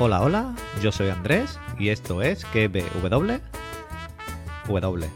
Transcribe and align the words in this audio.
Hola, 0.00 0.22
hola, 0.22 0.54
yo 0.80 0.92
soy 0.92 1.08
Andrés 1.08 1.58
y 1.76 1.88
esto 1.88 2.22
es 2.22 2.44
KBW. 2.44 3.32
W. 4.68 5.10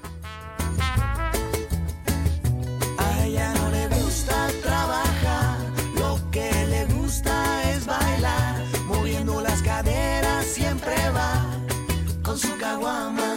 A 2.98 3.24
ella 3.24 3.54
no 3.54 3.70
le 3.70 3.86
gusta 3.86 4.48
trabajar, 4.60 5.58
lo 5.94 6.18
que 6.32 6.50
le 6.66 6.84
gusta 6.86 7.70
es 7.70 7.86
bailar, 7.86 8.56
moviendo 8.86 9.40
las 9.40 9.62
caderas 9.62 10.46
siempre 10.46 10.94
va 11.10 11.44
con 12.24 12.36
su 12.36 12.58
caguama. 12.58 13.36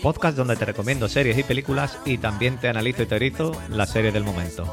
Podcast 0.00 0.36
donde 0.36 0.54
te 0.54 0.64
recomiendo 0.64 1.08
series 1.08 1.36
y 1.38 1.42
películas 1.42 1.98
y 2.04 2.18
también 2.18 2.58
te 2.58 2.68
analizo 2.68 3.02
y 3.02 3.06
teorizo 3.06 3.50
la 3.68 3.84
serie 3.84 4.12
del 4.12 4.22
momento. 4.22 4.64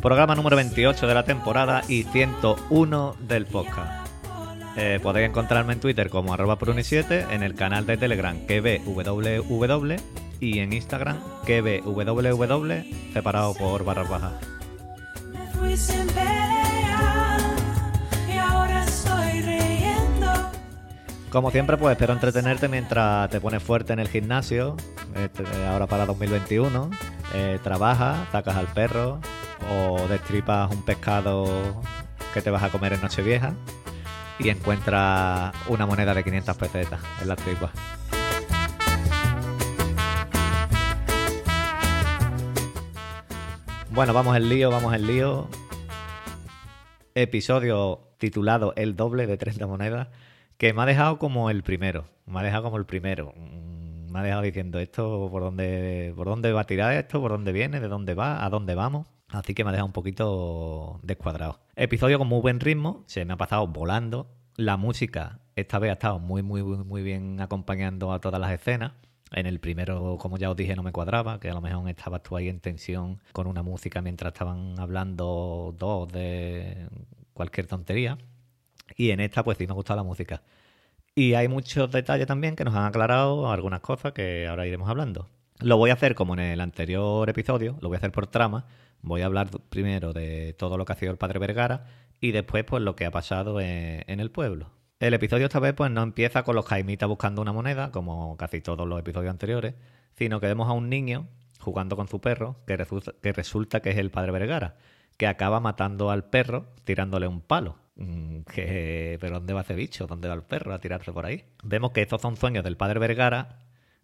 Programa 0.00 0.34
número 0.34 0.56
28 0.56 1.06
de 1.06 1.14
la 1.14 1.24
temporada 1.24 1.82
y 1.88 2.04
101 2.04 3.16
del 3.20 3.46
podcast. 3.46 4.06
Eh, 4.76 5.00
podéis 5.02 5.30
encontrarme 5.30 5.72
en 5.72 5.80
Twitter 5.80 6.10
como 6.10 6.34
arroba 6.34 6.58
pruni7, 6.58 7.30
en 7.30 7.42
el 7.42 7.54
canal 7.54 7.86
de 7.86 7.96
Telegram 7.96 8.36
kvww 8.46 9.96
y 10.38 10.58
en 10.58 10.72
Instagram 10.74 11.18
kvww 11.46 12.72
separado 13.14 13.54
por 13.54 13.84
barras 13.84 14.08
bajas. 14.08 14.32
Me 15.32 15.46
fui 15.58 15.76
sin 15.76 16.06
pelear 16.08 17.40
y 18.28 18.36
ahora 18.36 18.84
estoy 18.84 19.40
riendo. 19.40 20.50
Como 21.30 21.50
siempre, 21.50 21.78
pues 21.78 21.92
espero 21.92 22.12
entretenerte 22.12 22.68
mientras 22.68 23.30
te 23.30 23.40
pones 23.40 23.62
fuerte 23.62 23.94
en 23.94 23.98
el 23.98 24.08
gimnasio, 24.08 24.76
este, 25.14 25.44
ahora 25.66 25.86
para 25.86 26.04
2021, 26.04 26.90
eh, 27.32 27.58
trabajas, 27.62 28.28
sacas 28.30 28.56
al 28.56 28.66
perro 28.66 29.20
o 29.70 30.06
destripas 30.08 30.70
un 30.70 30.82
pescado 30.82 31.82
que 32.34 32.42
te 32.42 32.50
vas 32.50 32.62
a 32.62 32.70
comer 32.70 32.92
en 32.92 33.00
Nochevieja 33.00 33.54
y 34.38 34.50
encuentras 34.50 35.54
una 35.68 35.86
moneda 35.86 36.14
de 36.14 36.22
500 36.24 36.56
pesetas 36.56 37.00
en 37.20 37.28
las 37.28 37.38
tripas. 37.38 37.70
Bueno, 43.90 44.12
vamos 44.12 44.36
al 44.36 44.48
lío, 44.48 44.70
vamos 44.70 44.92
al 44.92 45.06
lío. 45.06 45.48
Episodio 47.14 48.00
titulado 48.18 48.74
El 48.76 48.94
doble 48.94 49.26
de 49.26 49.38
30 49.38 49.66
monedas 49.66 50.08
que 50.58 50.74
me 50.74 50.82
ha 50.82 50.86
dejado 50.86 51.18
como 51.18 51.48
el 51.48 51.62
primero. 51.62 52.04
Me 52.26 52.40
ha 52.40 52.42
dejado 52.42 52.64
como 52.64 52.76
el 52.76 52.84
primero. 52.84 53.32
Mm, 53.36 54.12
Me 54.12 54.18
ha 54.20 54.22
dejado 54.22 54.42
diciendo 54.42 54.78
esto, 54.80 55.28
por 55.30 55.42
dónde, 55.42 56.12
por 56.14 56.26
dónde 56.26 56.52
va 56.52 56.62
a 56.62 56.64
tirar 56.64 56.92
esto, 56.94 57.20
por 57.20 57.30
dónde 57.30 57.52
viene, 57.52 57.80
de 57.80 57.88
dónde 57.88 58.14
va, 58.14 58.44
a 58.44 58.50
dónde 58.50 58.74
vamos. 58.74 59.06
Así 59.28 59.54
que 59.54 59.64
me 59.64 59.70
ha 59.70 59.72
dejado 59.72 59.86
un 59.86 59.92
poquito 59.92 61.00
descuadrado. 61.02 61.60
Episodio 61.74 62.18
con 62.18 62.28
muy 62.28 62.40
buen 62.40 62.60
ritmo, 62.60 63.04
se 63.06 63.24
me 63.24 63.32
ha 63.32 63.36
pasado 63.36 63.66
volando. 63.66 64.30
La 64.56 64.76
música 64.76 65.40
esta 65.56 65.78
vez 65.78 65.90
ha 65.90 65.94
estado 65.94 66.18
muy, 66.18 66.42
muy, 66.42 66.62
muy, 66.62 67.02
bien 67.02 67.40
acompañando 67.40 68.12
a 68.12 68.20
todas 68.20 68.40
las 68.40 68.52
escenas. 68.52 68.92
En 69.32 69.46
el 69.46 69.58
primero, 69.58 70.16
como 70.20 70.38
ya 70.38 70.50
os 70.50 70.56
dije, 70.56 70.76
no 70.76 70.84
me 70.84 70.92
cuadraba, 70.92 71.40
que 71.40 71.50
a 71.50 71.54
lo 71.54 71.60
mejor 71.60 71.88
estabas 71.88 72.22
tú 72.22 72.36
ahí 72.36 72.48
en 72.48 72.60
tensión 72.60 73.20
con 73.32 73.48
una 73.48 73.62
música 73.62 74.00
mientras 74.00 74.32
estaban 74.32 74.78
hablando 74.78 75.74
dos 75.76 76.08
de 76.12 76.88
cualquier 77.32 77.66
tontería. 77.66 78.18
Y 78.96 79.10
en 79.10 79.20
esta, 79.20 79.42
pues 79.42 79.58
sí 79.58 79.66
me 79.66 79.72
ha 79.72 79.74
gustado 79.74 79.96
la 79.98 80.04
música. 80.04 80.42
Y 81.14 81.34
hay 81.34 81.48
muchos 81.48 81.90
detalles 81.90 82.26
también 82.26 82.54
que 82.54 82.64
nos 82.64 82.74
han 82.74 82.84
aclarado 82.84 83.50
algunas 83.50 83.80
cosas 83.80 84.12
que 84.12 84.46
ahora 84.46 84.66
iremos 84.66 84.88
hablando. 84.88 85.26
Lo 85.60 85.78
voy 85.78 85.90
a 85.90 85.94
hacer 85.94 86.14
como 86.14 86.34
en 86.34 86.40
el 86.40 86.60
anterior 86.60 87.28
episodio, 87.28 87.76
lo 87.80 87.88
voy 87.88 87.96
a 87.96 87.98
hacer 87.98 88.12
por 88.12 88.26
trama. 88.26 88.66
Voy 89.02 89.22
a 89.22 89.26
hablar 89.26 89.50
primero 89.68 90.12
de 90.12 90.54
todo 90.54 90.76
lo 90.78 90.84
que 90.84 90.92
ha 90.92 90.96
sido 90.96 91.12
el 91.12 91.18
padre 91.18 91.38
Vergara 91.38 91.86
y 92.20 92.32
después 92.32 92.64
pues 92.64 92.82
lo 92.82 92.96
que 92.96 93.06
ha 93.06 93.10
pasado 93.10 93.60
en, 93.60 94.20
el 94.20 94.30
pueblo. 94.30 94.70
El 94.98 95.14
episodio 95.14 95.46
esta 95.46 95.60
vez 95.60 95.74
pues 95.74 95.90
no 95.90 96.02
empieza 96.02 96.42
con 96.42 96.56
los 96.56 96.66
jaimitas 96.66 97.08
buscando 97.08 97.42
una 97.42 97.52
moneda, 97.52 97.90
como 97.92 98.36
casi 98.36 98.60
todos 98.60 98.86
los 98.88 98.98
episodios 98.98 99.30
anteriores, 99.30 99.74
sino 100.16 100.40
que 100.40 100.46
vemos 100.46 100.68
a 100.68 100.72
un 100.72 100.88
niño 100.88 101.28
jugando 101.60 101.96
con 101.96 102.08
su 102.08 102.20
perro, 102.20 102.56
que 102.66 102.76
resulta 102.76 103.12
que, 103.20 103.32
resulta 103.32 103.80
que 103.80 103.90
es 103.90 103.98
el 103.98 104.10
padre 104.10 104.32
Vergara, 104.32 104.76
que 105.16 105.26
acaba 105.26 105.60
matando 105.60 106.10
al 106.10 106.24
perro 106.24 106.66
tirándole 106.84 107.26
un 107.26 107.40
palo. 107.40 107.76
Mm, 107.96 108.40
Que, 108.52 109.18
¿Pero 109.20 109.34
dónde 109.36 109.54
va 109.54 109.62
ese 109.62 109.74
bicho? 109.74 110.06
¿Dónde 110.06 110.28
va 110.28 110.34
el 110.34 110.42
perro 110.42 110.74
a 110.74 110.80
tirarse 110.80 111.12
por 111.12 111.26
ahí? 111.26 111.44
Vemos 111.62 111.92
que 111.92 112.02
estos 112.02 112.20
son 112.22 112.36
sueños 112.36 112.64
del 112.64 112.76
padre 112.76 112.98
Vergara 113.00 113.60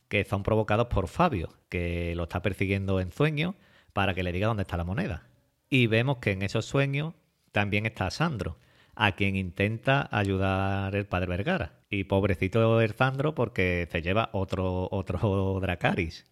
que 0.08 0.24
son 0.24 0.42
provocados 0.42 0.88
por 0.88 1.08
Fabio, 1.08 1.48
que 1.70 2.14
lo 2.14 2.24
está 2.24 2.42
persiguiendo 2.42 3.00
en 3.00 3.12
sueños 3.12 3.54
para 3.92 4.14
que 4.14 4.22
le 4.22 4.32
diga 4.32 4.46
dónde 4.46 4.62
está 4.62 4.76
la 4.76 4.84
moneda. 4.84 5.28
Y 5.68 5.86
vemos 5.86 6.18
que 6.18 6.32
en 6.32 6.42
esos 6.42 6.66
sueños 6.66 7.14
también 7.52 7.86
está 7.86 8.10
Sandro, 8.10 8.58
a 8.94 9.12
quien 9.12 9.36
intenta 9.36 10.08
ayudar 10.10 10.94
el 10.94 11.06
padre 11.06 11.28
Vergara. 11.28 11.72
Y 11.88 12.04
pobrecito 12.04 12.80
el 12.80 12.94
Sandro 12.94 13.34
porque 13.34 13.88
se 13.90 14.02
lleva 14.02 14.30
otro, 14.32 14.88
otro 14.90 15.60
Dracaris. 15.62 16.26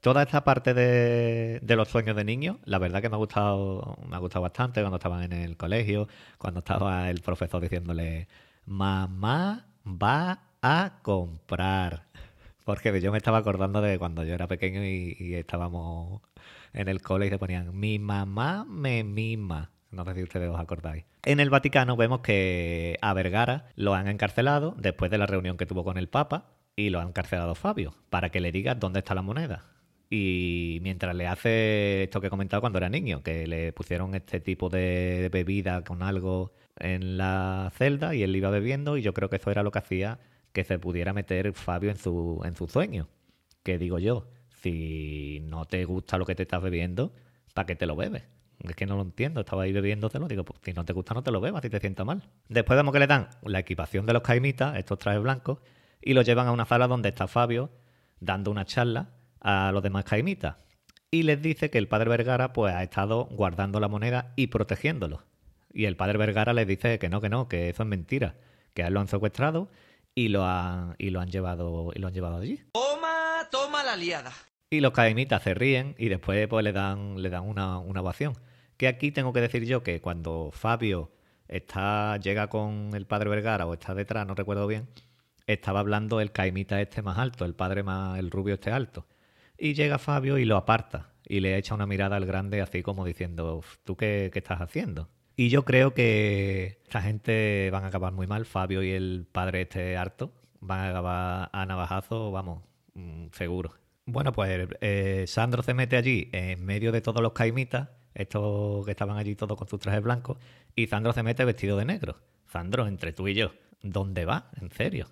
Toda 0.00 0.22
esta 0.22 0.42
parte 0.42 0.74
de, 0.74 1.60
de 1.62 1.76
los 1.76 1.88
sueños 1.88 2.16
de 2.16 2.24
niños, 2.24 2.56
la 2.64 2.78
verdad 2.78 3.00
que 3.00 3.08
me 3.08 3.14
ha 3.14 3.18
gustado, 3.18 3.96
me 4.08 4.16
ha 4.16 4.18
gustado 4.18 4.42
bastante 4.42 4.80
cuando 4.80 4.96
estaban 4.96 5.22
en 5.22 5.32
el 5.32 5.56
colegio, 5.56 6.08
cuando 6.38 6.58
estaba 6.58 7.08
el 7.08 7.20
profesor 7.20 7.62
diciéndole, 7.62 8.26
mamá 8.66 9.66
va 9.86 10.40
a 10.60 10.98
comprar. 11.02 12.06
Porque 12.64 13.00
yo 13.00 13.10
me 13.10 13.18
estaba 13.18 13.38
acordando 13.38 13.80
de 13.80 13.98
cuando 13.98 14.24
yo 14.24 14.34
era 14.34 14.46
pequeño 14.46 14.84
y, 14.84 15.34
estábamos 15.34 16.22
en 16.72 16.88
el 16.88 17.02
cole 17.02 17.26
y 17.26 17.30
se 17.30 17.38
ponían, 17.38 17.78
mi 17.78 17.98
mamá 17.98 18.64
me 18.64 19.04
mima. 19.04 19.70
No 19.90 20.04
sé 20.04 20.14
si 20.14 20.22
ustedes 20.22 20.48
os 20.48 20.58
acordáis. 20.58 21.04
En 21.24 21.38
el 21.38 21.50
Vaticano 21.50 21.96
vemos 21.96 22.20
que 22.20 22.98
a 23.02 23.12
Vergara 23.12 23.68
lo 23.76 23.94
han 23.94 24.08
encarcelado 24.08 24.74
después 24.78 25.10
de 25.10 25.18
la 25.18 25.26
reunión 25.26 25.56
que 25.56 25.66
tuvo 25.66 25.84
con 25.84 25.98
el 25.98 26.08
Papa 26.08 26.50
y 26.76 26.90
lo 26.90 27.00
ha 27.00 27.02
encarcelado 27.02 27.54
Fabio 27.54 27.94
para 28.08 28.30
que 28.30 28.40
le 28.40 28.52
diga 28.52 28.74
dónde 28.74 29.00
está 29.00 29.14
la 29.14 29.22
moneda. 29.22 29.66
Y 30.08 30.78
mientras 30.82 31.14
le 31.14 31.26
hace 31.26 32.04
esto 32.04 32.20
que 32.20 32.26
he 32.26 32.30
comentado 32.30 32.60
cuando 32.60 32.78
era 32.78 32.88
niño, 32.88 33.22
que 33.22 33.46
le 33.46 33.72
pusieron 33.72 34.14
este 34.14 34.40
tipo 34.40 34.68
de 34.68 35.30
bebida 35.32 35.84
con 35.84 36.02
algo 36.02 36.52
en 36.78 37.16
la 37.16 37.72
celda 37.76 38.14
y 38.14 38.22
él 38.22 38.36
iba 38.36 38.50
bebiendo 38.50 38.96
y 38.96 39.02
yo 39.02 39.14
creo 39.14 39.30
que 39.30 39.36
eso 39.36 39.50
era 39.50 39.62
lo 39.62 39.70
que 39.70 39.78
hacía 39.78 40.18
que 40.52 40.64
se 40.64 40.78
pudiera 40.78 41.12
meter 41.12 41.52
Fabio 41.52 41.90
en 41.90 41.96
su, 41.96 42.40
en 42.44 42.54
su 42.54 42.68
sueño. 42.68 43.08
Que 43.62 43.78
digo 43.78 43.98
yo, 43.98 44.28
si 44.62 45.40
no 45.44 45.64
te 45.64 45.84
gusta 45.84 46.18
lo 46.18 46.26
que 46.26 46.34
te 46.34 46.42
estás 46.42 46.62
bebiendo, 46.62 47.14
¿para 47.54 47.66
qué 47.66 47.76
te 47.76 47.86
lo 47.86 47.96
bebes? 47.96 48.24
Es 48.60 48.76
que 48.76 48.86
no 48.86 48.96
lo 48.96 49.02
entiendo, 49.02 49.40
estaba 49.40 49.64
ahí 49.64 49.72
bebiéndotelo, 49.72 50.28
digo, 50.28 50.44
pues 50.44 50.60
si 50.62 50.72
no 50.72 50.84
te 50.84 50.92
gusta 50.92 51.14
no 51.14 51.22
te 51.22 51.32
lo 51.32 51.40
bebas, 51.40 51.62
si 51.62 51.70
te 51.70 51.80
sienta 51.80 52.04
mal. 52.04 52.22
Después 52.48 52.76
vemos 52.76 52.92
que 52.92 53.00
le 53.00 53.08
dan 53.08 53.28
la 53.42 53.58
equipación 53.58 54.06
de 54.06 54.12
los 54.12 54.22
caimitas, 54.22 54.76
estos 54.76 54.98
trajes 54.98 55.20
blancos, 55.20 55.58
y 56.00 56.14
los 56.14 56.24
llevan 56.24 56.46
a 56.46 56.52
una 56.52 56.64
sala 56.64 56.86
donde 56.86 57.08
está 57.08 57.26
Fabio 57.26 57.70
dando 58.20 58.50
una 58.50 58.64
charla 58.64 59.10
a 59.40 59.72
los 59.72 59.82
demás 59.82 60.04
caimitas. 60.04 60.56
Y 61.10 61.24
les 61.24 61.42
dice 61.42 61.70
que 61.70 61.78
el 61.78 61.88
padre 61.88 62.08
Vergara 62.08 62.52
pues 62.52 62.72
ha 62.72 62.82
estado 62.82 63.26
guardando 63.26 63.80
la 63.80 63.88
moneda 63.88 64.32
y 64.36 64.46
protegiéndolo. 64.46 65.24
Y 65.72 65.86
el 65.86 65.96
padre 65.96 66.18
Vergara 66.18 66.52
les 66.52 66.66
dice 66.66 66.98
que 66.98 67.08
no, 67.08 67.20
que 67.20 67.28
no, 67.28 67.48
que 67.48 67.68
eso 67.68 67.82
es 67.82 67.88
mentira, 67.88 68.36
que 68.74 68.84
a 68.84 68.90
lo 68.90 69.00
han 69.00 69.08
secuestrado 69.08 69.70
y 70.14 70.28
lo 70.28 70.44
han, 70.44 70.94
y 70.98 71.10
lo 71.10 71.20
han 71.20 71.30
llevado 71.30 71.90
y 71.94 71.98
lo 71.98 72.08
han 72.08 72.14
llevado 72.14 72.36
allí. 72.36 72.60
Toma, 72.72 73.48
toma 73.50 73.82
la 73.82 73.96
liada. 73.96 74.32
Y 74.70 74.80
los 74.80 74.92
caimitas 74.92 75.42
se 75.42 75.54
ríen 75.54 75.94
y 75.98 76.08
después 76.08 76.46
pues 76.48 76.64
le 76.64 76.72
dan, 76.72 77.20
le 77.20 77.30
dan 77.30 77.46
una, 77.46 77.78
una 77.78 78.00
ovación. 78.00 78.34
Que 78.76 78.88
aquí 78.88 79.12
tengo 79.12 79.32
que 79.32 79.40
decir 79.40 79.64
yo 79.64 79.82
que 79.82 80.00
cuando 80.00 80.50
Fabio 80.52 81.12
está, 81.48 82.16
llega 82.16 82.48
con 82.48 82.90
el 82.94 83.06
padre 83.06 83.30
Vergara 83.30 83.66
o 83.66 83.74
está 83.74 83.94
detrás, 83.94 84.26
no 84.26 84.34
recuerdo 84.34 84.66
bien, 84.66 84.88
estaba 85.46 85.80
hablando 85.80 86.20
el 86.20 86.32
caimita 86.32 86.80
este 86.80 87.02
más 87.02 87.18
alto, 87.18 87.44
el 87.44 87.54
padre 87.54 87.82
más, 87.82 88.18
el 88.18 88.30
rubio 88.30 88.54
este 88.54 88.70
alto. 88.70 89.06
Y 89.58 89.74
llega 89.74 89.98
Fabio 89.98 90.38
y 90.38 90.44
lo 90.44 90.56
aparta 90.56 91.12
y 91.24 91.40
le 91.40 91.56
echa 91.56 91.74
una 91.74 91.86
mirada 91.86 92.16
al 92.16 92.26
grande 92.26 92.62
así 92.62 92.82
como 92.82 93.04
diciendo, 93.04 93.56
"Uf, 93.58 93.76
¿tú 93.84 93.96
qué, 93.96 94.30
qué 94.32 94.38
estás 94.38 94.60
haciendo? 94.60 95.08
Y 95.36 95.48
yo 95.48 95.64
creo 95.64 95.94
que 95.94 96.78
esta 96.84 97.00
gente 97.02 97.70
van 97.72 97.84
a 97.84 97.88
acabar 97.88 98.12
muy 98.12 98.26
mal, 98.26 98.44
Fabio 98.44 98.82
y 98.82 98.90
el 98.90 99.26
padre 99.30 99.62
este 99.62 99.96
harto, 99.96 100.32
van 100.60 100.80
a 100.80 100.90
acabar 100.90 101.50
a 101.52 101.66
navajazo, 101.66 102.30
vamos, 102.30 102.62
mm, 102.94 103.28
seguro. 103.32 103.74
Bueno, 104.04 104.32
pues 104.32 104.68
eh, 104.80 105.24
Sandro 105.26 105.62
se 105.62 105.74
mete 105.74 105.96
allí 105.96 106.28
en 106.32 106.64
medio 106.64 106.92
de 106.92 107.00
todos 107.00 107.22
los 107.22 107.32
caimitas, 107.32 107.88
estos 108.14 108.84
que 108.84 108.90
estaban 108.90 109.16
allí 109.16 109.34
todos 109.34 109.56
con 109.56 109.68
sus 109.68 109.80
trajes 109.80 110.02
blancos, 110.02 110.38
y 110.76 110.86
Sandro 110.86 111.12
se 111.12 111.22
mete 111.22 111.44
vestido 111.44 111.76
de 111.78 111.86
negro. 111.86 112.16
Sandro, 112.46 112.86
entre 112.86 113.12
tú 113.12 113.28
y 113.28 113.34
yo, 113.34 113.52
¿dónde 113.82 114.24
vas? 114.24 114.44
En 114.60 114.70
serio. 114.70 115.06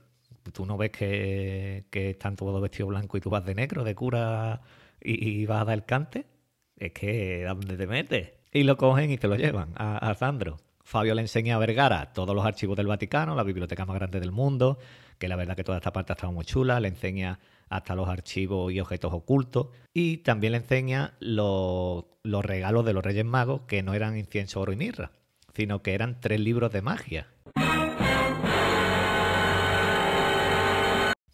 ¿Tú 0.52 0.66
no 0.66 0.76
ves 0.76 0.90
que, 0.90 1.86
están 1.92 2.36
todos 2.36 2.60
vestidos 2.60 2.90
blancos 2.90 3.18
y 3.18 3.20
tú 3.20 3.30
vas 3.30 3.44
de 3.44 3.54
negro, 3.54 3.84
de 3.84 3.94
cura, 3.94 4.60
y, 5.00 5.42
y 5.42 5.46
vas 5.46 5.62
a 5.62 5.64
dar 5.66 5.74
el 5.74 5.84
cante? 5.84 6.26
Es 6.76 6.92
que, 6.92 7.46
¿a 7.46 7.54
dónde 7.54 7.76
te 7.76 7.86
metes? 7.86 8.39
Y 8.52 8.64
lo 8.64 8.76
cogen 8.76 9.10
y 9.12 9.18
te 9.18 9.28
lo 9.28 9.36
llevan 9.36 9.72
a, 9.76 10.12
Sandro. 10.14 10.58
Fabio 10.82 11.14
le 11.14 11.22
enseña 11.22 11.54
a 11.54 11.58
Vergara 11.58 12.12
todos 12.12 12.34
los 12.34 12.44
archivos 12.44 12.76
del 12.76 12.88
Vaticano, 12.88 13.36
la 13.36 13.44
biblioteca 13.44 13.86
más 13.86 13.94
grande 13.94 14.18
del 14.18 14.32
mundo, 14.32 14.78
que 15.18 15.28
la 15.28 15.36
verdad 15.36 15.54
que 15.54 15.62
toda 15.62 15.78
esta 15.78 15.92
parte 15.92 16.14
ha 16.20 16.30
muy 16.30 16.44
chula, 16.44 16.80
le 16.80 16.88
enseña 16.88 17.38
hasta 17.68 17.94
los 17.94 18.08
archivos 18.08 18.72
y 18.72 18.80
objetos 18.80 19.12
ocultos 19.12 19.68
y 19.94 20.18
también 20.18 20.52
le 20.52 20.58
enseña 20.58 21.14
los, 21.20 22.06
los 22.24 22.44
regalos 22.44 22.84
de 22.84 22.92
los 22.92 23.04
Reyes 23.04 23.24
Magos 23.24 23.62
que 23.68 23.84
no 23.84 23.94
eran 23.94 24.18
incienso, 24.18 24.60
oro 24.60 24.72
y 24.72 24.76
mirra, 24.76 25.12
sino 25.54 25.80
que 25.82 25.94
eran 25.94 26.20
tres 26.20 26.40
libros 26.40 26.72
de 26.72 26.82
magia. 26.82 27.28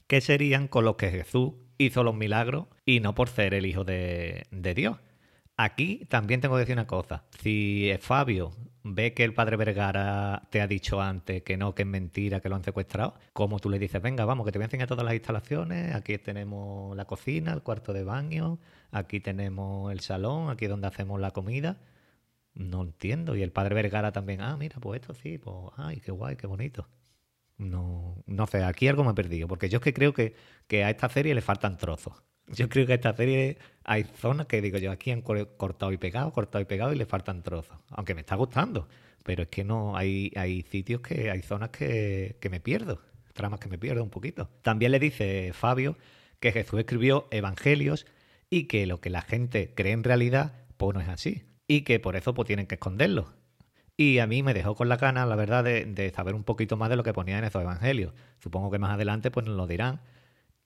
Que 0.06 0.20
serían 0.20 0.68
con 0.68 0.84
los 0.84 0.96
que 0.96 1.10
Jesús 1.10 1.54
hizo 1.78 2.04
los 2.04 2.14
milagros 2.14 2.66
y 2.84 3.00
no 3.00 3.14
por 3.14 3.30
ser 3.30 3.54
el 3.54 3.64
hijo 3.64 3.84
de 3.84 4.44
Dios. 4.76 4.98
Aquí 5.58 6.04
también 6.08 6.40
tengo 6.40 6.56
que 6.56 6.60
decir 6.60 6.74
una 6.74 6.86
cosa. 6.86 7.24
Si 7.40 7.90
Fabio 8.00 8.52
ve 8.84 9.14
que 9.14 9.24
el 9.24 9.32
padre 9.32 9.56
Vergara 9.56 10.42
te 10.50 10.60
ha 10.60 10.66
dicho 10.66 11.00
antes 11.00 11.42
que 11.42 11.56
no, 11.56 11.74
que 11.74 11.82
es 11.82 11.88
mentira, 11.88 12.40
que 12.40 12.48
lo 12.50 12.56
han 12.56 12.64
secuestrado, 12.64 13.14
como 13.32 13.58
tú 13.58 13.70
le 13.70 13.78
dices, 13.78 14.02
venga, 14.02 14.26
vamos, 14.26 14.44
que 14.44 14.52
te 14.52 14.58
voy 14.58 14.64
a 14.64 14.66
enseñar 14.66 14.86
todas 14.86 15.04
las 15.04 15.14
instalaciones, 15.14 15.94
aquí 15.94 16.18
tenemos 16.18 16.94
la 16.96 17.06
cocina, 17.06 17.52
el 17.54 17.62
cuarto 17.62 17.92
de 17.94 18.04
baño, 18.04 18.58
aquí 18.90 19.20
tenemos 19.20 19.90
el 19.92 20.00
salón, 20.00 20.50
aquí 20.50 20.66
es 20.66 20.70
donde 20.70 20.88
hacemos 20.88 21.20
la 21.20 21.30
comida. 21.32 21.78
No 22.54 22.82
entiendo. 22.82 23.36
Y 23.36 23.42
el 23.42 23.52
padre 23.52 23.74
Vergara 23.74 24.12
también, 24.12 24.40
ah, 24.42 24.56
mira, 24.58 24.76
pues 24.80 25.00
esto 25.00 25.14
sí, 25.14 25.38
pues, 25.38 25.56
ay, 25.76 26.00
qué 26.00 26.10
guay, 26.12 26.36
qué 26.36 26.46
bonito. 26.46 26.88
No, 27.58 28.22
no 28.26 28.46
sé, 28.46 28.64
aquí 28.64 28.88
algo 28.88 29.04
me 29.04 29.12
he 29.12 29.14
perdido, 29.14 29.48
porque 29.48 29.68
yo 29.68 29.78
es 29.78 29.82
que 29.84 29.94
creo 29.94 30.12
que, 30.14 30.34
que 30.66 30.84
a 30.84 30.90
esta 30.90 31.08
serie 31.08 31.34
le 31.34 31.40
faltan 31.42 31.78
trozos. 31.78 32.22
Yo 32.48 32.68
creo 32.68 32.86
que 32.86 32.94
esta 32.94 33.14
serie 33.14 33.58
hay 33.84 34.04
zonas 34.04 34.46
que 34.46 34.60
digo 34.60 34.78
yo, 34.78 34.92
aquí 34.92 35.10
han 35.10 35.22
cor- 35.22 35.56
cortado 35.56 35.92
y 35.92 35.96
pegado, 35.96 36.32
cortado 36.32 36.62
y 36.62 36.64
pegado 36.64 36.92
y 36.92 36.96
le 36.96 37.06
faltan 37.06 37.42
trozos. 37.42 37.76
Aunque 37.90 38.14
me 38.14 38.20
está 38.20 38.36
gustando, 38.36 38.88
pero 39.24 39.42
es 39.42 39.48
que 39.48 39.64
no, 39.64 39.96
hay, 39.96 40.32
hay 40.36 40.62
sitios 40.62 41.00
que, 41.00 41.30
hay 41.30 41.42
zonas 41.42 41.70
que, 41.70 42.36
que 42.40 42.48
me 42.50 42.60
pierdo, 42.60 43.00
tramas 43.32 43.58
que 43.60 43.68
me 43.68 43.78
pierdo 43.78 44.02
un 44.02 44.10
poquito. 44.10 44.48
También 44.62 44.92
le 44.92 45.00
dice 45.00 45.50
Fabio 45.54 45.96
que 46.40 46.52
Jesús 46.52 46.78
escribió 46.78 47.26
evangelios 47.30 48.06
y 48.48 48.64
que 48.64 48.86
lo 48.86 49.00
que 49.00 49.10
la 49.10 49.22
gente 49.22 49.72
cree 49.74 49.92
en 49.92 50.04
realidad, 50.04 50.52
pues 50.76 50.94
no 50.94 51.00
es 51.00 51.08
así. 51.08 51.44
Y 51.66 51.80
que 51.82 51.98
por 51.98 52.14
eso 52.14 52.32
pues 52.34 52.46
tienen 52.46 52.66
que 52.66 52.76
esconderlo. 52.76 53.32
Y 53.96 54.18
a 54.18 54.26
mí 54.26 54.42
me 54.42 54.54
dejó 54.54 54.74
con 54.76 54.88
la 54.88 54.98
gana, 54.98 55.26
la 55.26 55.36
verdad, 55.36 55.64
de, 55.64 55.84
de 55.86 56.10
saber 56.10 56.34
un 56.34 56.44
poquito 56.44 56.76
más 56.76 56.90
de 56.90 56.96
lo 56.96 57.02
que 57.02 57.12
ponía 57.14 57.38
en 57.38 57.44
esos 57.44 57.62
evangelios. 57.62 58.12
Supongo 58.38 58.70
que 58.70 58.78
más 58.78 58.92
adelante 58.92 59.30
pues 59.32 59.46
nos 59.46 59.56
lo 59.56 59.66
dirán. 59.66 60.00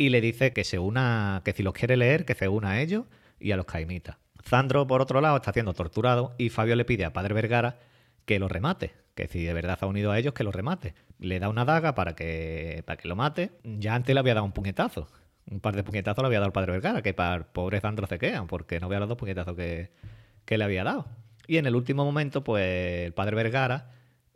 Y 0.01 0.09
le 0.09 0.23
dice 0.23 0.55
que 0.55 0.65
se 0.65 0.79
una, 0.79 1.43
que 1.45 1.53
si 1.53 1.63
los 1.63 1.75
quiere 1.75 1.95
leer, 1.95 2.25
que 2.25 2.35
se 2.35 2.49
una 2.49 2.71
a 2.71 2.81
ellos 2.81 3.05
y 3.39 3.53
a 3.53 3.59
los 3.59 3.67
caimitas. 3.67 4.17
Zandro, 4.43 4.87
por 4.87 5.03
otro 5.03 5.21
lado, 5.21 5.37
está 5.37 5.53
siendo 5.53 5.75
torturado 5.75 6.35
y 6.39 6.49
Fabio 6.49 6.75
le 6.75 6.87
pide 6.87 7.05
a 7.05 7.13
Padre 7.13 7.35
Vergara 7.35 7.81
que 8.25 8.39
lo 8.39 8.49
remate. 8.49 8.95
Que 9.15 9.27
si 9.27 9.45
de 9.45 9.53
verdad 9.53 9.79
se 9.79 9.85
ha 9.85 9.89
unido 9.89 10.11
a 10.11 10.19
ellos, 10.19 10.33
que 10.33 10.43
lo 10.43 10.53
remate. 10.53 10.95
Le 11.19 11.39
da 11.39 11.51
una 11.51 11.67
daga 11.67 11.95
para 11.95 12.15
que, 12.15 12.83
para 12.87 12.97
que 12.97 13.09
lo 13.09 13.15
mate. 13.15 13.51
Ya 13.63 13.95
antes 13.95 14.15
le 14.15 14.21
había 14.21 14.33
dado 14.33 14.47
un 14.47 14.53
puñetazo. 14.53 15.07
Un 15.51 15.61
par 15.61 15.77
de 15.77 15.85
puñetazos 15.85 16.23
le 16.23 16.29
había 16.29 16.39
dado 16.39 16.47
el 16.47 16.55
Padre 16.55 16.73
Vergara, 16.73 17.03
que 17.03 17.13
para 17.13 17.35
el 17.35 17.45
pobre 17.45 17.83
Zandro 17.83 18.07
se 18.07 18.19
quedan, 18.19 18.47
porque 18.47 18.81
no 18.81 18.89
vea 18.89 19.01
los 19.01 19.09
dos 19.11 19.19
puñetazos 19.19 19.55
que, 19.55 19.91
que 20.47 20.57
le 20.57 20.65
había 20.65 20.83
dado. 20.83 21.09
Y 21.47 21.59
en 21.59 21.67
el 21.67 21.77
último 21.77 22.07
momento, 22.07 22.43
pues 22.43 23.05
el 23.05 23.13
padre 23.13 23.37
Vergara 23.37 23.91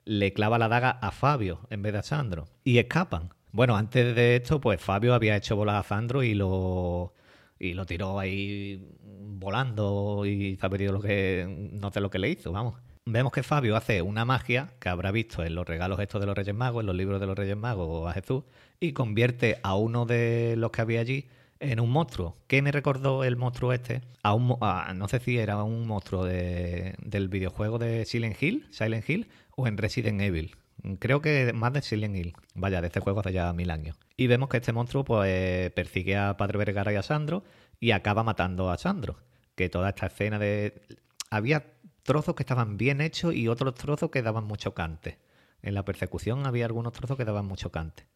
le 0.05 0.35
clava 0.35 0.59
la 0.59 0.69
daga 0.69 0.91
a 0.91 1.11
Fabio 1.11 1.61
en 1.71 1.81
vez 1.81 1.95
de 1.95 2.01
a 2.01 2.03
Sandro 2.03 2.49
y 2.65 2.77
escapan. 2.77 3.31
Bueno, 3.55 3.77
antes 3.77 4.17
de 4.17 4.35
esto, 4.35 4.61
pues 4.61 4.81
Fabio 4.81 5.15
había 5.15 5.37
hecho 5.37 5.55
volar 5.55 5.77
a 5.77 5.83
Sandro 5.85 6.25
y 6.25 6.35
lo, 6.35 7.15
y 7.57 7.75
lo 7.75 7.87
tiró 7.87 8.19
ahí 8.19 8.85
volando 9.01 10.27
y 10.27 10.57
lo 10.57 11.01
que. 11.01 11.71
No 11.73 11.93
sé 11.93 12.01
lo 12.01 12.11
que 12.11 12.19
le 12.19 12.31
hizo, 12.31 12.51
vamos. 12.51 12.81
Vemos 13.07 13.31
que 13.33 13.45
Fabio 13.45 13.77
hace 13.77 14.03
una 14.03 14.25
magia 14.25 14.73
que 14.81 14.89
habrá 14.89 15.13
visto 15.13 15.45
en 15.45 15.55
los 15.55 15.69
regalos 15.69 16.01
estos 16.01 16.21
de 16.21 16.27
los 16.27 16.37
Reyes 16.37 16.55
Magos, 16.55 16.81
en 16.81 16.87
los 16.87 16.97
libros 16.97 17.21
de 17.21 17.27
los 17.29 17.37
Reyes 17.39 17.57
Magos 17.57 18.11
a 18.11 18.15
Jesús, 18.15 18.43
y 18.81 18.93
convierte 18.93 19.59
a 19.63 19.77
uno 19.77 20.05
de 20.05 20.57
los 20.59 20.73
que 20.73 20.81
había 20.81 21.01
allí 21.01 21.29
en 21.61 21.79
un 21.79 21.91
monstruo. 21.91 22.37
¿Qué 22.49 22.61
me 22.61 22.73
recordó 22.73 23.23
el 23.23 23.37
monstruo 23.37 23.73
este? 23.73 24.01
A 24.25 24.35
un, 24.35 24.57
a- 24.63 24.95
no 24.97 25.07
sé 25.07 25.21
si 25.21 25.39
era 25.39 25.63
un 25.63 25.87
monstruo 25.87 26.25
de- 26.25 26.95
del 27.05 27.29
videojuego 27.29 27.79
de 27.79 28.05
Silent 28.05 28.43
Hill, 28.43 28.67
Silent 28.71 29.09
Hill, 29.09 29.29
o 29.55 29.69
en 29.69 29.77
Resident 29.79 30.21
Evil. 30.21 30.57
Creo 30.99 31.23
que 31.23 31.53
más 31.55 31.73
de 31.73 31.83
Silent 31.83 32.17
Hill. 32.17 32.35
Vaya, 32.55 32.81
de 32.81 32.89
este 32.89 33.01
juego 33.01 33.21
hace 33.21 33.33
ya 33.33 33.53
mil 33.53 33.71
años. 33.71 33.97
Y 34.17 34.27
vemos 34.27 34.49
que 34.49 34.59
este 34.59 34.73
monstruo 34.73 35.05
pues 35.05 35.71
persigue 35.73 36.17
a 36.17 36.37
Padre 36.37 36.59
Vergara 36.59 36.93
y 36.93 36.97
a 36.97 37.03
Sandro 37.03 37.43
y 37.81 37.93
acaba 37.93 38.23
matando 38.23 38.71
a 38.71 38.77
Sandro. 38.77 39.17
Que 39.55 39.69
toda 39.69 39.91
esta 39.91 40.07
escena 40.07 40.39
de... 40.39 40.83
Había 41.31 41.65
trozos 42.03 42.35
que 42.35 42.43
estaban 42.43 42.77
bien 42.77 43.01
hechos 43.01 43.35
y 43.35 43.49
otros 43.49 43.75
trozos 43.75 44.11
que 44.11 44.23
daban 44.23 44.45
mucho 44.45 44.75
cante. 44.75 45.19
En 45.63 45.75
la 45.75 45.85
persecución 45.85 46.47
había 46.47 46.67
algunos 46.67 46.93
trozos 46.93 47.17
que 47.17 47.25
daban 47.25 47.47
mucho 47.47 47.73
cante. 47.73 48.07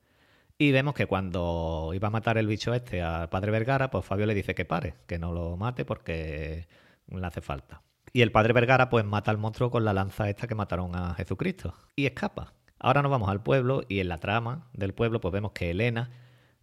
Y 0.59 0.73
vemos 0.73 0.95
que 0.95 1.07
cuando 1.07 1.93
iba 1.95 2.09
a 2.09 2.11
matar 2.11 2.37
el 2.37 2.47
bicho 2.47 2.75
este 2.75 3.01
al 3.01 3.29
padre 3.31 3.51
Vergara, 3.53 3.91
pues 3.91 4.05
Fabio 4.05 4.27
le 4.27 4.35
dice 4.35 4.55
que 4.55 4.65
pare, 4.65 4.95
que 5.07 5.19
no 5.19 5.33
lo 5.33 5.57
mate 5.57 5.85
porque 5.85 6.67
le 7.07 7.27
hace 7.27 7.41
falta. 7.41 7.81
Y 8.19 8.23
el 8.23 8.33
padre 8.33 8.53
Vergara 8.53 8.91
pues 8.91 9.05
mata 9.05 9.31
al 9.31 9.39
monstruo 9.39 9.71
con 9.71 9.85
la 9.85 9.93
lanza 9.93 10.29
esta 10.29 10.49
que 10.49 10.57
mataron 10.57 10.97
a 10.97 11.15
Jesucristo 11.15 11.75
y 11.95 12.05
escapa. 12.07 12.53
Ahora 12.81 13.01
nos 13.01 13.13
vamos 13.13 13.29
al 13.29 13.45
pueblo 13.45 13.83
y 13.89 14.01
en 14.01 14.09
la 14.09 14.19
trama 14.19 14.67
del 14.73 14.93
pueblo 14.93 15.21
pues 15.21 15.31
vemos 15.33 15.53
que 15.53 15.71
Elena 15.71 16.11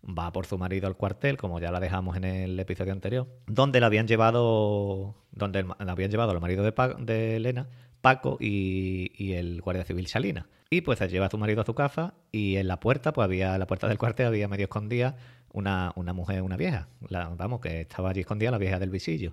va 0.04 0.34
por 0.34 0.46
su 0.48 0.58
marido 0.58 0.88
al 0.88 0.98
cuartel, 0.98 1.38
como 1.38 1.62
ya 1.62 1.72
la 1.72 1.80
dejamos 1.80 2.18
en 2.18 2.26
el 2.26 2.60
episodio 2.60 2.92
anterior, 2.92 3.30
donde 3.48 3.80
la 3.80 3.86
habían 3.86 4.06
llevado, 4.06 5.16
donde 5.32 5.64
la 5.64 5.94
habían 5.94 6.12
llevado 6.12 6.32
al 6.32 6.42
marido 6.42 6.62
de, 6.62 7.36
Elena, 7.38 7.70
Paco 8.02 8.36
y, 8.42 9.14
y 9.16 9.36
el 9.36 9.62
guardia 9.62 9.86
civil 9.86 10.08
Salina. 10.08 10.50
Y 10.70 10.82
pues 10.82 11.00
se 11.00 11.08
lleva 11.08 11.28
a 11.28 11.30
su 11.30 11.38
marido 11.38 11.62
a 11.62 11.66
su 11.66 11.74
casa 11.74 12.16
y 12.34 12.58
en 12.58 12.68
la 12.68 12.82
puerta, 12.82 13.14
pues 13.14 13.24
había, 13.24 13.58
la 13.58 13.66
puerta 13.66 13.88
del 13.88 13.98
cuartel 13.98 14.28
había 14.28 14.50
medio 14.50 14.66
escondida 14.66 15.16
una, 15.54 15.94
una 15.96 16.12
mujer, 16.12 16.42
una 16.42 16.58
vieja. 16.58 16.90
La- 17.08 17.30
vamos, 17.30 17.62
que 17.62 17.80
estaba 17.80 18.10
allí 18.10 18.20
escondida 18.20 18.52
la 18.52 18.58
vieja 18.58 18.78
del 18.78 18.90
visillo, 18.90 19.32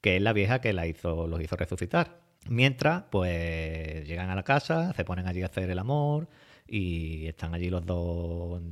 que 0.00 0.16
es 0.16 0.22
la 0.22 0.32
vieja 0.32 0.60
que 0.60 0.72
la 0.72 0.86
hizo, 0.86 1.26
los 1.26 1.40
hizo 1.40 1.56
resucitar. 1.56 2.20
Mientras, 2.48 3.04
pues 3.10 4.06
llegan 4.06 4.30
a 4.30 4.34
la 4.34 4.42
casa, 4.42 4.92
se 4.94 5.04
ponen 5.04 5.26
allí 5.26 5.42
a 5.42 5.46
hacer 5.46 5.70
el 5.70 5.78
amor 5.78 6.28
y 6.66 7.26
están 7.26 7.54
allí 7.54 7.68
los 7.70 7.84
dos 7.84 8.62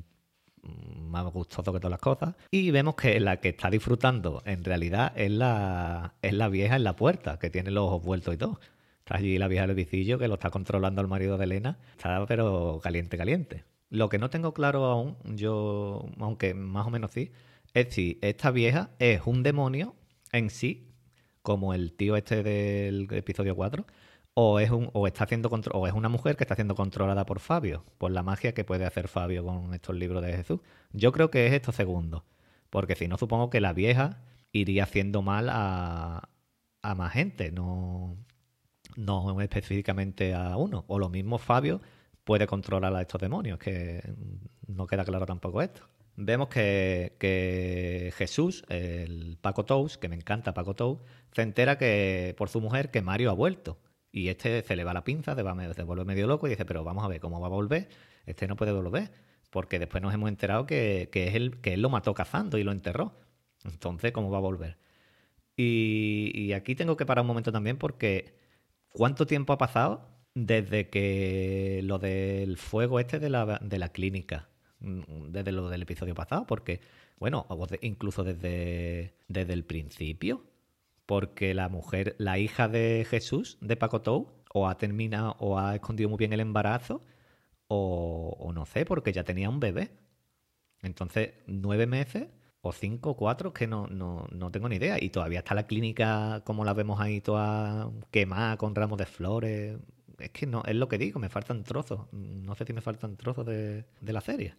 mm, 0.62 1.10
más 1.10 1.24
gustosos 1.32 1.74
que 1.74 1.80
todas 1.80 1.90
las 1.90 2.00
cosas. 2.00 2.34
Y 2.50 2.70
vemos 2.70 2.94
que 2.94 3.18
la 3.20 3.40
que 3.40 3.50
está 3.50 3.70
disfrutando 3.70 4.42
en 4.46 4.64
realidad 4.64 5.12
es 5.16 5.30
la, 5.30 6.14
es 6.22 6.32
la 6.32 6.48
vieja 6.48 6.76
en 6.76 6.84
la 6.84 6.96
puerta, 6.96 7.38
que 7.38 7.50
tiene 7.50 7.70
los 7.70 7.84
ojos 7.84 8.02
vueltos 8.04 8.34
y 8.34 8.38
todo. 8.38 8.60
Está 9.00 9.18
allí 9.18 9.38
la 9.38 9.48
vieja 9.48 9.66
del 9.66 9.76
vicillo 9.76 10.18
que 10.18 10.28
lo 10.28 10.34
está 10.34 10.50
controlando 10.50 11.00
el 11.00 11.08
marido 11.08 11.38
de 11.38 11.44
Elena. 11.44 11.78
Está 11.92 12.24
pero 12.26 12.80
caliente, 12.82 13.16
caliente. 13.16 13.64
Lo 13.88 14.08
que 14.08 14.18
no 14.18 14.30
tengo 14.30 14.52
claro 14.52 14.84
aún, 14.86 15.16
yo, 15.36 16.08
aunque 16.18 16.54
más 16.54 16.86
o 16.86 16.90
menos 16.90 17.12
sí, 17.12 17.30
es 17.72 17.94
si 17.94 18.18
esta 18.20 18.50
vieja 18.50 18.90
es 18.98 19.20
un 19.24 19.42
demonio 19.42 19.94
en 20.32 20.50
sí, 20.50 20.85
como 21.46 21.74
el 21.74 21.92
tío 21.92 22.16
este 22.16 22.42
del 22.42 23.06
episodio 23.12 23.54
4, 23.54 23.86
o 24.34 24.58
es, 24.58 24.72
un, 24.72 24.90
o 24.94 25.06
está 25.06 25.22
haciendo 25.22 25.48
o 25.48 25.86
es 25.86 25.92
una 25.92 26.08
mujer 26.08 26.36
que 26.36 26.42
está 26.42 26.56
siendo 26.56 26.74
controlada 26.74 27.24
por 27.24 27.38
Fabio, 27.38 27.84
por 27.98 28.10
la 28.10 28.24
magia 28.24 28.52
que 28.52 28.64
puede 28.64 28.84
hacer 28.84 29.06
Fabio 29.06 29.44
con 29.44 29.72
estos 29.72 29.94
libros 29.94 30.24
de 30.24 30.32
Jesús. 30.36 30.58
Yo 30.92 31.12
creo 31.12 31.30
que 31.30 31.46
es 31.46 31.52
esto 31.52 31.70
segundo, 31.70 32.24
porque 32.68 32.96
si 32.96 33.06
no 33.06 33.16
supongo 33.16 33.48
que 33.48 33.60
la 33.60 33.72
vieja 33.72 34.24
iría 34.50 34.82
haciendo 34.82 35.22
mal 35.22 35.48
a, 35.48 36.30
a 36.82 36.94
más 36.96 37.12
gente, 37.12 37.52
no, 37.52 38.16
no 38.96 39.40
específicamente 39.40 40.34
a 40.34 40.56
uno. 40.56 40.84
O 40.88 40.98
lo 40.98 41.10
mismo 41.10 41.38
Fabio 41.38 41.80
puede 42.24 42.48
controlar 42.48 42.92
a 42.96 43.02
estos 43.02 43.20
demonios, 43.20 43.60
que 43.60 44.02
no 44.66 44.88
queda 44.88 45.04
claro 45.04 45.26
tampoco 45.26 45.62
esto. 45.62 45.88
Vemos 46.16 46.48
que, 46.48 47.14
que 47.18 48.12
Jesús, 48.16 48.64
el 48.68 49.38
Paco 49.40 49.64
Tous, 49.64 49.98
que 49.98 50.08
me 50.08 50.16
encanta 50.16 50.54
Paco 50.54 50.74
Tous, 50.74 50.98
se 51.32 51.42
entera 51.42 51.76
que 51.78 52.34
por 52.38 52.48
su 52.48 52.60
mujer 52.60 52.90
que 52.90 53.02
Mario 53.02 53.30
ha 53.30 53.34
vuelto. 53.34 53.78
Y 54.10 54.28
este 54.28 54.62
se 54.62 54.76
le 54.76 54.84
va 54.84 54.94
la 54.94 55.04
pinza, 55.04 55.34
se, 55.34 55.42
va, 55.42 55.74
se 55.74 55.82
vuelve 55.82 56.04
medio 56.06 56.26
loco 56.26 56.46
y 56.46 56.50
dice, 56.50 56.64
pero 56.64 56.84
vamos 56.84 57.04
a 57.04 57.08
ver 57.08 57.20
cómo 57.20 57.40
va 57.40 57.48
a 57.48 57.50
volver. 57.50 57.88
Este 58.24 58.46
no 58.48 58.56
puede 58.56 58.72
volver. 58.72 59.10
Porque 59.50 59.78
después 59.78 60.02
nos 60.02 60.14
hemos 60.14 60.28
enterado 60.30 60.66
que, 60.66 61.10
que 61.12 61.52
que 61.62 61.74
él 61.74 61.82
lo 61.82 61.90
mató 61.90 62.14
cazando 62.14 62.58
y 62.58 62.64
lo 62.64 62.72
enterró. 62.72 63.14
Entonces, 63.64 64.12
¿cómo 64.12 64.30
va 64.30 64.38
a 64.38 64.40
volver? 64.40 64.78
Y, 65.56 66.32
y 66.34 66.52
aquí 66.54 66.74
tengo 66.74 66.96
que 66.96 67.06
parar 67.06 67.22
un 67.22 67.28
momento 67.28 67.52
también 67.52 67.78
porque 67.78 68.34
¿cuánto 68.88 69.26
tiempo 69.26 69.52
ha 69.52 69.58
pasado 69.58 70.08
desde 70.34 70.88
que 70.90 71.80
lo 71.84 71.98
del 71.98 72.58
fuego 72.58 73.00
este 73.00 73.18
de 73.18 73.30
la, 73.30 73.58
de 73.62 73.78
la 73.78 73.90
clínica? 73.90 74.48
Mm, 74.80 75.30
Desde 75.30 75.52
lo 75.52 75.68
del 75.68 75.82
episodio 75.82 76.14
pasado, 76.14 76.46
porque, 76.46 76.80
bueno, 77.18 77.46
incluso 77.80 78.24
desde, 78.24 79.14
desde 79.28 79.52
el 79.52 79.64
principio, 79.64 80.44
porque 81.06 81.54
la 81.54 81.68
mujer, 81.68 82.16
la 82.18 82.38
hija 82.38 82.68
de 82.68 83.06
Jesús, 83.08 83.58
de 83.60 83.76
Pacotou, 83.76 84.32
o 84.52 84.68
ha 84.68 84.78
terminado, 84.78 85.36
o 85.38 85.58
ha 85.58 85.74
escondido 85.76 86.08
muy 86.10 86.18
bien 86.18 86.32
el 86.32 86.40
embarazo, 86.40 87.02
o, 87.68 88.36
o 88.38 88.52
no 88.52 88.66
sé, 88.66 88.84
porque 88.86 89.12
ya 89.12 89.24
tenía 89.24 89.48
un 89.50 89.60
bebé. 89.60 89.90
Entonces, 90.82 91.34
nueve 91.46 91.86
meses 91.86 92.28
o 92.60 92.72
cinco 92.72 93.10
o 93.10 93.16
cuatro, 93.16 93.52
que 93.52 93.66
no, 93.66 93.86
no, 93.88 94.26
no 94.30 94.50
tengo 94.50 94.68
ni 94.68 94.76
idea. 94.76 95.02
Y 95.02 95.10
todavía 95.10 95.40
está 95.40 95.54
la 95.54 95.66
clínica, 95.66 96.42
como 96.44 96.64
la 96.64 96.74
vemos 96.74 97.00
ahí, 97.00 97.20
toda 97.20 97.90
quemada 98.10 98.56
con 98.56 98.74
ramos 98.74 98.98
de 98.98 99.06
flores. 99.06 99.78
Es 100.18 100.30
que 100.30 100.46
no, 100.46 100.62
es 100.66 100.74
lo 100.74 100.88
que 100.88 100.98
digo, 100.98 101.20
me 101.20 101.28
faltan 101.28 101.64
trozos. 101.64 102.12
No 102.12 102.54
sé 102.54 102.64
si 102.64 102.72
me 102.72 102.80
faltan 102.80 103.16
trozos 103.16 103.46
de, 103.46 103.84
de 104.00 104.12
la 104.12 104.20
serie. 104.20 104.54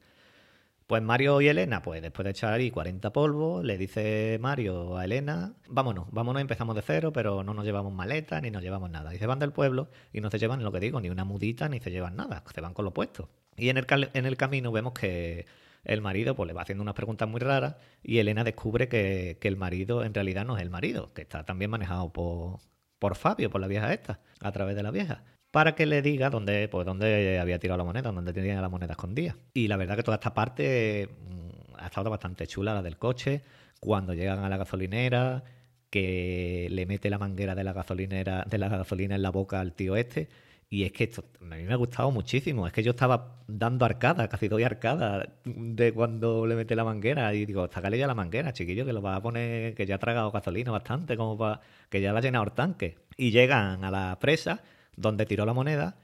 Pues 0.87 1.03
Mario 1.03 1.41
y 1.41 1.49
Elena, 1.49 1.81
pues 1.81 2.01
después 2.01 2.23
de 2.23 2.31
echar 2.31 2.53
ahí 2.53 2.71
40 2.71 3.11
polvos, 3.11 3.65
le 3.65 3.77
dice 3.77 4.37
Mario 4.39 4.97
a 4.97 5.03
Elena, 5.03 5.53
vámonos, 5.67 6.07
vámonos, 6.11 6.41
empezamos 6.41 6.77
de 6.77 6.81
cero, 6.81 7.11
pero 7.11 7.43
no 7.43 7.53
nos 7.53 7.65
llevamos 7.65 7.91
maletas 7.91 8.41
ni 8.41 8.51
nos 8.51 8.63
llevamos 8.63 8.89
nada. 8.89 9.13
Y 9.13 9.19
se 9.19 9.27
van 9.27 9.39
del 9.39 9.51
pueblo 9.51 9.89
y 10.13 10.21
no 10.21 10.31
se 10.31 10.39
llevan, 10.39 10.63
lo 10.63 10.71
que 10.71 10.79
digo, 10.79 11.01
ni 11.01 11.09
una 11.09 11.25
mudita 11.25 11.67
ni 11.67 11.81
se 11.81 11.91
llevan 11.91 12.15
nada, 12.15 12.41
se 12.55 12.61
van 12.61 12.73
con 12.73 12.85
lo 12.85 12.93
puesto. 12.93 13.29
Y 13.57 13.67
en 13.67 13.75
el, 13.77 13.85
en 14.13 14.25
el 14.25 14.37
camino 14.37 14.71
vemos 14.71 14.93
que 14.93 15.45
el 15.83 16.01
marido 16.01 16.35
pues 16.35 16.47
le 16.47 16.53
va 16.53 16.61
haciendo 16.61 16.83
unas 16.83 16.95
preguntas 16.95 17.27
muy 17.27 17.41
raras 17.41 17.75
y 18.01 18.19
Elena 18.19 18.45
descubre 18.45 18.87
que, 18.87 19.37
que 19.41 19.49
el 19.49 19.57
marido 19.57 20.05
en 20.05 20.13
realidad 20.13 20.45
no 20.45 20.55
es 20.55 20.63
el 20.63 20.69
marido, 20.69 21.13
que 21.13 21.23
está 21.23 21.43
también 21.43 21.69
manejado 21.69 22.13
por, 22.13 22.59
por 22.97 23.15
Fabio, 23.15 23.49
por 23.49 23.59
la 23.59 23.67
vieja 23.67 23.93
esta, 23.93 24.21
a 24.39 24.51
través 24.53 24.77
de 24.77 24.83
la 24.83 24.91
vieja, 24.91 25.23
para 25.57 25.73
que 25.73 25.87
le 25.87 26.03
diga 26.03 26.29
dónde, 26.29 26.67
pues, 26.67 26.85
dónde 26.85 27.39
había 27.39 27.57
tirado 27.57 27.79
la 27.79 27.83
moneda, 27.83 28.11
dónde 28.11 28.31
tenía 28.31 28.61
la 28.61 28.69
moneda 28.69 28.91
escondida. 28.91 29.35
Y 29.55 29.67
la 29.67 29.75
verdad 29.75 29.95
que 29.95 30.03
toda 30.03 30.17
esta 30.17 30.31
parte 30.31 31.09
mm, 31.09 31.79
ha 31.79 31.87
estado 31.87 32.11
bastante 32.11 32.45
chula, 32.45 32.75
la 32.75 32.83
del 32.83 32.99
coche, 32.99 33.41
cuando 33.79 34.13
llegan 34.13 34.37
a 34.37 34.49
la 34.49 34.57
gasolinera, 34.57 35.43
que 35.89 36.67
le 36.69 36.85
mete 36.85 37.09
la 37.09 37.17
manguera 37.17 37.55
de 37.55 37.63
la 37.63 37.73
gasolinera, 37.73 38.45
de 38.47 38.55
la 38.59 38.69
gasolina 38.69 39.15
en 39.15 39.23
la 39.23 39.31
boca 39.31 39.59
al 39.59 39.73
tío 39.73 39.95
este. 39.95 40.29
Y 40.69 40.83
es 40.83 40.91
que 40.91 41.05
esto 41.05 41.23
a 41.41 41.55
mí 41.55 41.63
me 41.63 41.73
ha 41.73 41.77
gustado 41.77 42.11
muchísimo. 42.11 42.67
Es 42.67 42.73
que 42.73 42.83
yo 42.83 42.91
estaba 42.91 43.41
dando 43.47 43.83
arcada, 43.83 44.27
casi 44.27 44.49
doy 44.49 44.61
arcada 44.61 45.27
de 45.43 45.91
cuando 45.91 46.45
le 46.45 46.53
mete 46.53 46.75
la 46.75 46.83
manguera. 46.83 47.33
Y 47.33 47.47
digo, 47.47 47.67
sácale 47.67 47.97
ya 47.97 48.05
la 48.05 48.13
manguera, 48.13 48.53
chiquillo, 48.53 48.85
que 48.85 48.93
lo 48.93 49.01
va 49.01 49.15
a 49.15 49.21
poner, 49.23 49.73
que 49.73 49.87
ya 49.87 49.95
ha 49.95 49.97
tragado 49.97 50.29
gasolina 50.29 50.69
bastante, 50.69 51.17
como 51.17 51.35
para 51.35 51.61
que 51.89 51.99
ya 51.99 52.13
la 52.13 52.19
ha 52.19 52.21
llenado 52.21 52.45
el 52.45 52.51
tanque. 52.51 52.99
Y 53.17 53.31
llegan 53.31 53.83
a 53.83 53.89
la 53.89 54.19
presa 54.19 54.61
donde 54.97 55.25
tiró 55.25 55.45
la 55.45 55.53
moneda. 55.53 55.95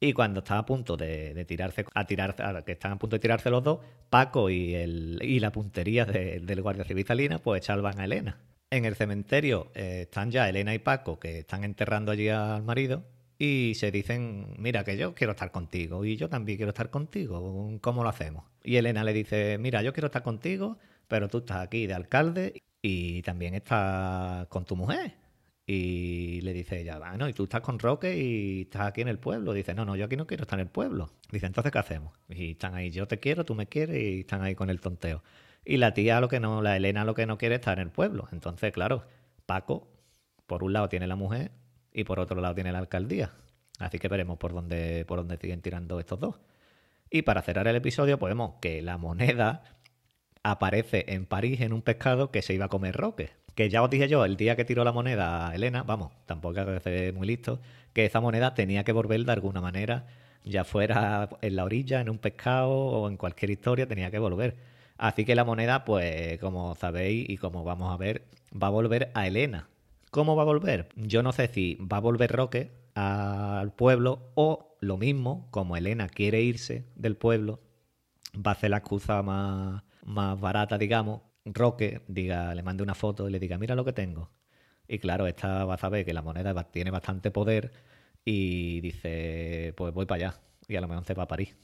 Y 0.00 0.12
cuando 0.12 0.40
está 0.40 0.58
a 0.58 0.66
punto 0.66 0.96
de, 0.96 1.44
tirarse, 1.46 1.84
a 1.94 2.04
tirarse, 2.06 2.42
a- 2.42 2.62
que 2.64 2.72
están 2.72 2.92
a 2.92 2.98
punto 2.98 3.16
de 3.16 3.20
tirarse 3.20 3.50
los 3.50 3.62
dos, 3.64 3.78
Paco 4.10 4.48
y, 4.50 4.74
el, 4.74 5.18
y 5.22 5.40
la 5.40 5.50
puntería 5.52 6.04
de- 6.04 6.40
del 6.40 6.62
Guardia 6.62 6.84
Civil 6.84 7.04
Salina, 7.06 7.38
pues 7.38 7.64
salvan 7.64 7.98
a 8.00 8.04
Elena. 8.04 8.38
En 8.70 8.84
el 8.84 8.94
cementerio 8.96 9.70
eh, 9.74 10.02
están 10.02 10.30
ya 10.30 10.48
Elena 10.48 10.74
y 10.74 10.78
Paco, 10.78 11.18
que 11.18 11.38
están 11.40 11.64
enterrando 11.64 12.12
allí 12.12 12.28
al 12.28 12.62
marido, 12.62 13.04
y 13.38 13.72
se 13.76 13.90
dicen, 13.90 14.54
mira, 14.58 14.84
que 14.84 14.96
yo 14.96 15.14
quiero 15.14 15.32
estar 15.32 15.50
contigo, 15.50 16.04
y 16.04 16.16
yo 16.16 16.28
también 16.28 16.58
quiero 16.58 16.70
estar 16.70 16.90
contigo, 16.90 17.78
¿cómo 17.80 18.02
lo 18.02 18.08
hacemos? 18.08 18.44
Y 18.64 18.76
Elena 18.76 19.04
le 19.04 19.12
dice, 19.12 19.58
mira, 19.58 19.82
yo 19.82 19.92
quiero 19.92 20.06
estar 20.06 20.22
contigo, 20.22 20.76
pero 21.08 21.28
tú 21.28 21.38
estás 21.38 21.58
aquí 21.58 21.86
de 21.86 21.94
alcalde 21.94 22.62
y 22.82 23.22
también 23.22 23.54
estás 23.54 24.46
con 24.48 24.64
tu 24.64 24.76
mujer. 24.76 25.14
Y 25.70 26.40
le 26.40 26.54
dice 26.54 26.80
ella, 26.80 26.98
bueno, 26.98 27.28
y 27.28 27.34
tú 27.34 27.44
estás 27.44 27.60
con 27.60 27.78
Roque 27.78 28.16
y 28.16 28.62
estás 28.62 28.86
aquí 28.86 29.02
en 29.02 29.08
el 29.08 29.18
pueblo. 29.18 29.52
Dice, 29.52 29.74
no, 29.74 29.84
no, 29.84 29.96
yo 29.96 30.06
aquí 30.06 30.16
no 30.16 30.26
quiero 30.26 30.44
estar 30.44 30.58
en 30.58 30.64
el 30.64 30.72
pueblo. 30.72 31.10
Dice, 31.30 31.44
entonces, 31.44 31.70
¿qué 31.70 31.78
hacemos? 31.78 32.14
Y 32.26 32.52
están 32.52 32.74
ahí, 32.74 32.90
yo 32.90 33.06
te 33.06 33.20
quiero, 33.20 33.44
tú 33.44 33.54
me 33.54 33.66
quieres, 33.66 34.02
y 34.02 34.20
están 34.20 34.40
ahí 34.40 34.54
con 34.54 34.70
el 34.70 34.80
tonteo. 34.80 35.22
Y 35.66 35.76
la 35.76 35.92
tía 35.92 36.22
lo 36.22 36.28
que 36.30 36.40
no, 36.40 36.62
la 36.62 36.74
Elena 36.74 37.04
lo 37.04 37.12
que 37.12 37.26
no 37.26 37.36
quiere 37.36 37.56
es 37.56 37.58
estar 37.58 37.78
en 37.78 37.88
el 37.88 37.90
pueblo. 37.90 38.28
Entonces, 38.32 38.72
claro, 38.72 39.04
Paco, 39.44 39.88
por 40.46 40.64
un 40.64 40.72
lado 40.72 40.88
tiene 40.88 41.06
la 41.06 41.16
mujer 41.16 41.50
y 41.92 42.04
por 42.04 42.18
otro 42.18 42.40
lado 42.40 42.54
tiene 42.54 42.72
la 42.72 42.78
alcaldía. 42.78 43.32
Así 43.78 43.98
que 43.98 44.08
veremos 44.08 44.38
por 44.38 44.54
dónde, 44.54 45.04
por 45.04 45.18
dónde 45.18 45.36
siguen 45.36 45.60
tirando 45.60 46.00
estos 46.00 46.18
dos. 46.18 46.40
Y 47.10 47.22
para 47.22 47.42
cerrar 47.42 47.68
el 47.68 47.76
episodio, 47.76 48.18
podemos 48.18 48.54
que 48.62 48.80
la 48.80 48.96
moneda 48.96 49.64
aparece 50.42 51.04
en 51.08 51.26
París 51.26 51.60
en 51.60 51.74
un 51.74 51.82
pescado 51.82 52.30
que 52.30 52.40
se 52.40 52.54
iba 52.54 52.64
a 52.64 52.68
comer 52.68 52.96
Roque. 52.96 53.32
Que 53.58 53.68
ya 53.68 53.82
os 53.82 53.90
dije 53.90 54.06
yo, 54.06 54.24
el 54.24 54.36
día 54.36 54.54
que 54.54 54.64
tiró 54.64 54.84
la 54.84 54.92
moneda 54.92 55.48
a 55.48 55.52
Elena, 55.56 55.82
vamos, 55.82 56.12
tampoco 56.26 56.60
hay 56.60 56.64
que 56.64 56.78
ser 56.78 57.12
muy 57.12 57.26
listo, 57.26 57.58
que 57.92 58.04
esa 58.04 58.20
moneda 58.20 58.54
tenía 58.54 58.84
que 58.84 58.92
volver 58.92 59.24
de 59.24 59.32
alguna 59.32 59.60
manera, 59.60 60.06
ya 60.44 60.62
fuera 60.62 61.28
en 61.40 61.56
la 61.56 61.64
orilla, 61.64 62.00
en 62.00 62.08
un 62.08 62.18
pescado 62.18 62.70
o 62.70 63.08
en 63.08 63.16
cualquier 63.16 63.50
historia, 63.50 63.88
tenía 63.88 64.12
que 64.12 64.20
volver. 64.20 64.58
Así 64.96 65.24
que 65.24 65.34
la 65.34 65.44
moneda, 65.44 65.84
pues 65.84 66.38
como 66.38 66.76
sabéis 66.76 67.28
y 67.28 67.36
como 67.36 67.64
vamos 67.64 67.92
a 67.92 67.96
ver, 67.96 68.28
va 68.54 68.68
a 68.68 68.70
volver 68.70 69.10
a 69.14 69.26
Elena. 69.26 69.68
¿Cómo 70.12 70.36
va 70.36 70.42
a 70.42 70.46
volver? 70.46 70.90
Yo 70.94 71.24
no 71.24 71.32
sé 71.32 71.48
si 71.48 71.74
va 71.80 71.96
a 71.96 72.00
volver 72.00 72.30
Roque 72.30 72.70
al 72.94 73.72
pueblo 73.72 74.30
o 74.36 74.76
lo 74.78 74.98
mismo, 74.98 75.48
como 75.50 75.76
Elena 75.76 76.08
quiere 76.08 76.42
irse 76.42 76.84
del 76.94 77.16
pueblo, 77.16 77.58
va 78.36 78.52
a 78.52 78.54
hacer 78.54 78.70
la 78.70 78.76
excusa 78.76 79.20
más, 79.24 79.82
más 80.04 80.40
barata, 80.40 80.78
digamos, 80.78 81.22
Roque 81.54 82.02
diga, 82.08 82.54
le 82.54 82.62
mande 82.62 82.82
una 82.82 82.94
foto 82.94 83.28
y 83.28 83.32
le 83.32 83.38
diga, 83.38 83.58
mira 83.58 83.74
lo 83.74 83.84
que 83.84 83.92
tengo. 83.92 84.30
Y 84.86 84.98
claro, 84.98 85.26
esta 85.26 85.64
va 85.64 85.74
a 85.74 85.78
saber 85.78 86.04
que 86.04 86.12
la 86.14 86.22
moneda 86.22 86.54
tiene 86.70 86.90
bastante 86.90 87.30
poder 87.30 87.72
y 88.24 88.80
dice, 88.80 89.74
pues 89.76 89.92
voy 89.94 90.06
para 90.06 90.28
allá. 90.28 90.40
Y 90.68 90.76
a 90.76 90.80
lo 90.80 90.88
mejor 90.88 91.04
se 91.04 91.14
va 91.14 91.24
a 91.24 91.28
París, 91.28 91.56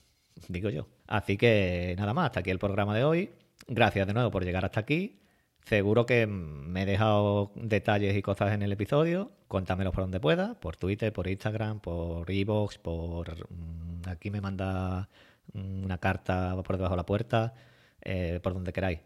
digo 0.48 0.70
yo. 0.70 0.86
Así 1.06 1.36
que 1.36 1.94
nada 1.98 2.14
más, 2.14 2.26
hasta 2.26 2.40
aquí 2.40 2.50
el 2.50 2.58
programa 2.58 2.94
de 2.96 3.04
hoy. 3.04 3.30
Gracias 3.68 4.06
de 4.06 4.14
nuevo 4.14 4.30
por 4.30 4.44
llegar 4.44 4.64
hasta 4.64 4.80
aquí. 4.80 5.20
Seguro 5.64 6.04
que 6.04 6.26
me 6.26 6.82
he 6.82 6.86
dejado 6.86 7.52
detalles 7.56 8.14
y 8.16 8.22
cosas 8.22 8.52
en 8.52 8.62
el 8.62 8.72
episodio. 8.72 9.32
Cuéntamelos 9.48 9.94
por 9.94 10.04
donde 10.04 10.20
pueda, 10.20 10.60
por 10.60 10.76
Twitter, 10.76 11.12
por 11.12 11.26
Instagram, 11.28 11.80
por 11.80 12.30
Evox, 12.30 12.78
por... 12.78 13.30
mm, 13.50 14.08
Aquí 14.08 14.30
me 14.30 14.40
manda 14.42 15.08
mm, 15.54 15.84
una 15.84 15.98
carta 15.98 16.54
por 16.62 16.76
debajo 16.76 16.94
de 16.94 16.96
la 16.98 17.06
puerta, 17.06 17.54
eh, 18.02 18.40
por 18.42 18.52
donde 18.54 18.72
queráis. 18.74 19.00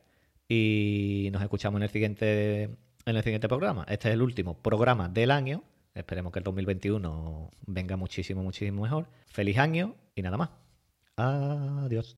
Y 0.49 1.29
nos 1.33 1.43
escuchamos 1.43 1.79
en 1.79 1.83
el 1.83 1.91
siguiente 1.91 2.71
en 3.09 3.17
el 3.17 3.23
siguiente 3.23 3.49
programa. 3.49 3.85
Este 3.89 4.09
es 4.09 4.15
el 4.15 4.23
último 4.23 4.55
programa 4.55 5.09
del 5.09 5.31
año. 5.31 5.63
Esperemos 5.95 6.33
que 6.33 6.41
el 6.41 6.45
2021 6.45 7.51
venga 7.67 7.97
muchísimo, 7.97 8.43
muchísimo 8.43 8.83
mejor. 8.83 9.09
Feliz 9.27 9.59
año 9.59 9.95
y 10.15 10.23
nada 10.23 10.37
más. 10.37 10.51
Adiós. 11.17 12.07